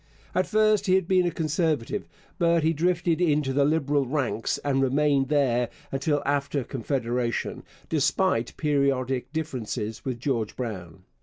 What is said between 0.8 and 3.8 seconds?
he had been a Conservative, but he drifted into the